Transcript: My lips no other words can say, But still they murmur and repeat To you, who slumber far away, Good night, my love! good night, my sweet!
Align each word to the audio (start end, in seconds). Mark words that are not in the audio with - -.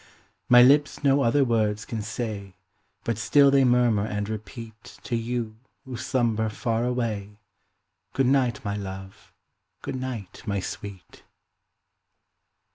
My 0.49 0.63
lips 0.63 1.03
no 1.03 1.21
other 1.21 1.45
words 1.45 1.85
can 1.85 2.01
say, 2.01 2.55
But 3.03 3.19
still 3.19 3.51
they 3.51 3.63
murmur 3.63 4.03
and 4.03 4.27
repeat 4.27 4.97
To 5.03 5.15
you, 5.15 5.57
who 5.85 5.95
slumber 5.95 6.49
far 6.49 6.83
away, 6.85 7.37
Good 8.13 8.25
night, 8.25 8.65
my 8.65 8.75
love! 8.75 9.31
good 9.83 9.95
night, 9.97 10.41
my 10.47 10.59
sweet! 10.59 11.21